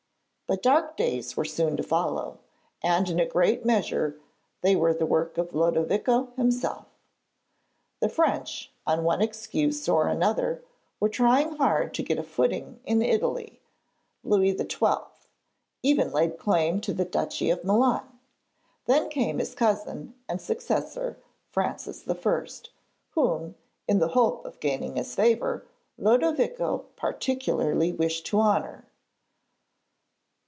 But 0.47 0.61
dark 0.61 0.97
days 0.97 1.37
were 1.37 1.45
soon 1.45 1.77
to 1.77 1.83
follow, 1.83 2.39
and 2.83 3.09
in 3.09 3.21
a 3.21 3.25
great 3.25 3.63
measure 3.63 4.19
they 4.59 4.75
were 4.75 4.93
the 4.93 5.05
work 5.05 5.37
of 5.37 5.53
Lodovico 5.55 6.33
himself. 6.35 6.87
The 8.01 8.09
French, 8.09 8.69
on 8.85 9.05
one 9.05 9.21
excuse 9.21 9.87
or 9.87 10.09
another, 10.09 10.61
were 10.99 11.07
trying 11.07 11.53
hard 11.55 11.93
to 11.93 12.03
get 12.03 12.19
a 12.19 12.23
footing 12.23 12.81
in 12.83 13.01
Italy; 13.01 13.61
Louis 14.25 14.51
XII. 14.57 14.95
even 15.83 16.11
laid 16.11 16.37
claim 16.37 16.81
to 16.81 16.91
the 16.93 17.05
Duchy 17.05 17.49
of 17.49 17.63
Milan. 17.63 18.19
Then 18.87 19.07
came 19.07 19.39
his 19.39 19.55
cousin 19.55 20.15
and 20.27 20.41
successor 20.41 21.17
Francis 21.47 22.05
I., 22.05 22.47
whom 23.11 23.55
(in 23.87 23.99
the 23.99 24.09
hope 24.09 24.43
of 24.43 24.59
gaining 24.59 24.97
his 24.97 25.15
favour) 25.15 25.65
Lodovico 25.97 26.87
particularly 26.97 27.93
wished 27.93 28.25
to 28.25 28.41
honour. 28.41 28.83